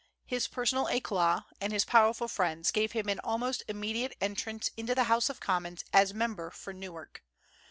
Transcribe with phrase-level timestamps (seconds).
[0.25, 5.03] His personal éclat and his powerful friends gave him an almost immediate entrance into the
[5.03, 7.21] House of Commons as member for Newark.